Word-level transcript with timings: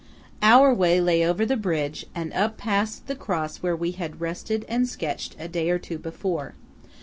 Our 0.41 0.73
way 0.73 0.99
lay 0.99 1.23
over 1.23 1.45
the 1.45 1.55
bridge 1.55 2.07
and 2.15 2.33
up 2.33 2.57
past 2.57 3.05
the 3.05 3.15
cross 3.15 3.57
where 3.57 3.75
we 3.75 3.91
had 3.91 4.19
rested 4.19 4.65
and 4.67 4.89
sketched 4.89 5.35
a 5.37 5.47
day 5.47 5.69
or 5.69 5.77
two 5.77 5.99
before. 5.99 6.55